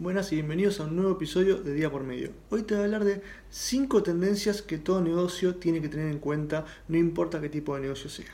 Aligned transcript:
Buenas 0.00 0.30
y 0.30 0.36
bienvenidos 0.36 0.78
a 0.78 0.84
un 0.84 0.94
nuevo 0.94 1.10
episodio 1.10 1.56
de 1.56 1.74
Día 1.74 1.90
por 1.90 2.04
Medio. 2.04 2.30
Hoy 2.50 2.62
te 2.62 2.74
voy 2.74 2.82
a 2.82 2.84
hablar 2.84 3.02
de 3.02 3.20
5 3.50 4.04
tendencias 4.04 4.62
que 4.62 4.78
todo 4.78 5.00
negocio 5.00 5.56
tiene 5.56 5.80
que 5.80 5.88
tener 5.88 6.06
en 6.06 6.20
cuenta, 6.20 6.66
no 6.86 6.96
importa 6.96 7.40
qué 7.40 7.48
tipo 7.48 7.74
de 7.74 7.80
negocio 7.80 8.08
sea. 8.08 8.32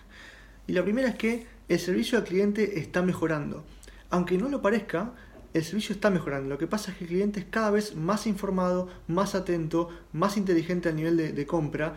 Y 0.67 0.75
la 0.75 0.83
primera 0.83 1.09
es 1.09 1.15
que 1.15 1.47
el 1.71 1.79
servicio 1.79 2.19
al 2.19 2.25
cliente 2.25 2.81
está 2.81 3.01
mejorando. 3.01 3.65
Aunque 4.11 4.37
no 4.37 4.51
lo 4.51 4.61
parezca, 4.61 5.15
el 5.55 5.65
servicio 5.65 5.95
está 5.95 6.11
mejorando. 6.11 6.51
Lo 6.51 6.59
que 6.59 6.67
pasa 6.67 6.91
es 6.91 6.99
que 6.99 7.05
el 7.05 7.09
cliente 7.09 7.41
es 7.41 7.47
cada 7.47 7.71
vez 7.71 7.97
más 7.97 8.27
informado, 8.27 8.91
más 9.09 9.35
atento, 9.35 9.89
más 10.13 10.37
inteligente 10.37 10.91
a 10.91 10.93
nivel 10.93 11.17
de, 11.17 11.33
de 11.33 11.47
compra 11.47 11.97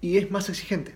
y 0.00 0.16
es 0.16 0.30
más 0.30 0.48
exigente. 0.48 0.94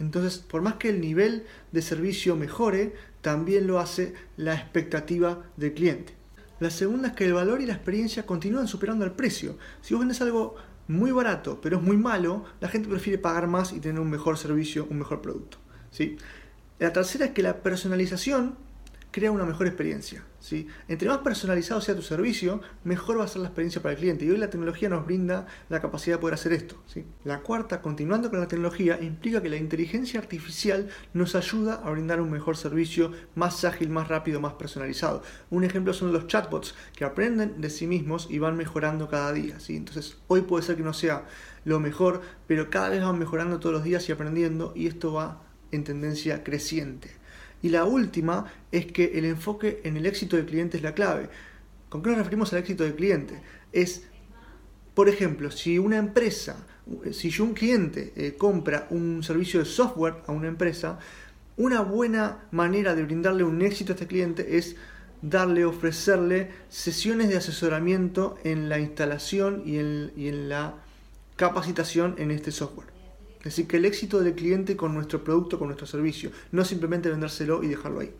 Entonces, 0.00 0.38
por 0.38 0.62
más 0.62 0.74
que 0.74 0.88
el 0.88 1.00
nivel 1.00 1.46
de 1.70 1.82
servicio 1.82 2.34
mejore, 2.34 2.94
también 3.20 3.68
lo 3.68 3.78
hace 3.78 4.14
la 4.36 4.54
expectativa 4.54 5.44
del 5.56 5.74
cliente. 5.74 6.25
La 6.58 6.70
segunda 6.70 7.08
es 7.08 7.14
que 7.14 7.26
el 7.26 7.34
valor 7.34 7.60
y 7.60 7.66
la 7.66 7.74
experiencia 7.74 8.24
continúan 8.24 8.66
superando 8.66 9.04
el 9.04 9.12
precio. 9.12 9.58
Si 9.82 9.92
vos 9.92 10.00
vendes 10.00 10.20
algo 10.22 10.56
muy 10.88 11.10
barato, 11.10 11.60
pero 11.60 11.76
es 11.78 11.82
muy 11.82 11.96
malo, 11.96 12.44
la 12.60 12.68
gente 12.68 12.88
prefiere 12.88 13.18
pagar 13.18 13.46
más 13.46 13.72
y 13.72 13.80
tener 13.80 14.00
un 14.00 14.10
mejor 14.10 14.38
servicio, 14.38 14.86
un 14.88 14.98
mejor 14.98 15.20
producto. 15.20 15.58
¿sí? 15.90 16.16
La 16.78 16.92
tercera 16.92 17.26
es 17.26 17.30
que 17.32 17.42
la 17.42 17.62
personalización 17.62 18.56
crea 19.16 19.30
una 19.30 19.46
mejor 19.46 19.66
experiencia. 19.66 20.22
¿sí? 20.40 20.68
Entre 20.88 21.08
más 21.08 21.18
personalizado 21.20 21.80
sea 21.80 21.96
tu 21.96 22.02
servicio, 22.02 22.60
mejor 22.84 23.18
va 23.18 23.24
a 23.24 23.28
ser 23.28 23.40
la 23.40 23.48
experiencia 23.48 23.80
para 23.80 23.94
el 23.94 23.98
cliente. 23.98 24.26
Y 24.26 24.30
hoy 24.30 24.36
la 24.36 24.50
tecnología 24.50 24.90
nos 24.90 25.06
brinda 25.06 25.46
la 25.70 25.80
capacidad 25.80 26.16
de 26.16 26.20
poder 26.20 26.34
hacer 26.34 26.52
esto. 26.52 26.76
La 27.24 27.40
cuarta, 27.40 27.80
continuando 27.80 28.28
con 28.28 28.40
la 28.40 28.46
tecnología, 28.46 28.98
implica 29.00 29.40
que 29.40 29.48
la 29.48 29.56
inteligencia 29.56 30.20
artificial 30.20 30.90
nos 31.14 31.34
ayuda 31.34 31.80
a 31.82 31.90
brindar 31.92 32.20
un 32.20 32.30
mejor 32.30 32.58
servicio, 32.58 33.10
más 33.34 33.64
ágil, 33.64 33.88
más 33.88 34.08
rápido, 34.08 34.38
más 34.38 34.52
personalizado. 34.52 35.22
Un 35.48 35.64
ejemplo 35.64 35.94
son 35.94 36.12
los 36.12 36.26
chatbots, 36.26 36.74
que 36.94 37.06
aprenden 37.06 37.62
de 37.62 37.70
sí 37.70 37.86
mismos 37.86 38.28
y 38.28 38.38
van 38.38 38.58
mejorando 38.58 39.08
cada 39.08 39.32
día. 39.32 39.56
Entonces, 39.66 40.18
hoy 40.26 40.42
puede 40.42 40.62
ser 40.62 40.76
que 40.76 40.82
no 40.82 40.92
sea 40.92 41.24
lo 41.64 41.80
mejor, 41.80 42.20
pero 42.46 42.68
cada 42.68 42.90
vez 42.90 43.02
van 43.02 43.18
mejorando 43.18 43.60
todos 43.60 43.72
los 43.72 43.82
días 43.82 44.06
y 44.10 44.12
aprendiendo, 44.12 44.74
y 44.76 44.88
esto 44.88 45.14
va 45.14 45.42
en 45.72 45.84
tendencia 45.84 46.44
creciente. 46.44 47.16
Y 47.62 47.70
la 47.70 47.84
última 47.84 48.46
es 48.70 48.86
que 48.86 49.18
el 49.18 49.24
enfoque 49.24 49.80
en 49.84 49.96
el 49.96 50.06
éxito 50.06 50.36
del 50.36 50.46
cliente 50.46 50.76
es 50.76 50.82
la 50.82 50.94
clave. 50.94 51.28
¿Con 51.88 52.02
qué 52.02 52.10
nos 52.10 52.18
referimos 52.18 52.52
al 52.52 52.60
éxito 52.60 52.84
del 52.84 52.94
cliente? 52.94 53.40
Es, 53.72 54.04
por 54.94 55.08
ejemplo, 55.08 55.50
si 55.50 55.78
una 55.78 55.96
empresa, 55.96 56.66
si 57.12 57.40
un 57.40 57.54
cliente 57.54 58.12
eh, 58.16 58.34
compra 58.36 58.86
un 58.90 59.22
servicio 59.22 59.60
de 59.60 59.66
software 59.66 60.16
a 60.26 60.32
una 60.32 60.48
empresa, 60.48 60.98
una 61.56 61.80
buena 61.80 62.46
manera 62.50 62.94
de 62.94 63.04
brindarle 63.04 63.44
un 63.44 63.62
éxito 63.62 63.92
a 63.92 63.94
este 63.94 64.06
cliente 64.06 64.58
es 64.58 64.76
darle, 65.22 65.64
ofrecerle 65.64 66.50
sesiones 66.68 67.28
de 67.28 67.38
asesoramiento 67.38 68.36
en 68.44 68.68
la 68.68 68.78
instalación 68.78 69.62
y 69.64 69.78
en, 69.78 70.12
y 70.16 70.28
en 70.28 70.48
la 70.48 70.74
capacitación 71.36 72.14
en 72.18 72.30
este 72.30 72.50
software. 72.50 72.95
Decir, 73.46 73.68
que 73.68 73.76
el 73.76 73.84
éxito 73.84 74.18
del 74.18 74.34
cliente 74.34 74.76
con 74.76 74.92
nuestro 74.92 75.22
producto, 75.22 75.56
con 75.56 75.68
nuestro 75.68 75.86
servicio, 75.86 76.32
no 76.50 76.64
simplemente 76.64 77.08
vendérselo 77.08 77.62
y 77.62 77.68
dejarlo 77.68 78.00
ahí. 78.00 78.10